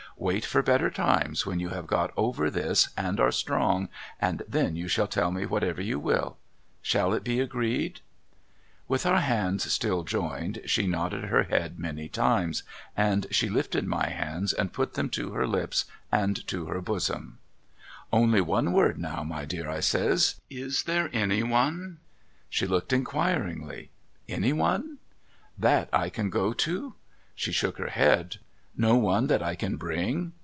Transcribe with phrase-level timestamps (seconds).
[0.17, 3.89] Wait for better times when you have got over this and are strong,
[4.19, 6.37] and then you shall tell me whatever you will.
[6.79, 8.01] Shall it be agreed?'
[8.89, 12.61] With our hands still joined she nodded her head many times,
[12.95, 17.39] and she lifted my hands and put them to her lips and to her bosom.
[18.11, 18.11] 340 MRS.
[18.11, 21.97] LIRRIPER'S LODGINGS' Only one word now my dear' I says,' Is there any one?'
[22.47, 23.89] She looked incjuiringly'
[24.29, 24.99] Any one?''
[25.57, 26.93] That I can go to?'
[27.35, 28.35] She shook her head.'
[28.77, 30.31] No one that I can bring